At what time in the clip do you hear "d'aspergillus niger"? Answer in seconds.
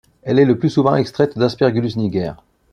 1.37-2.41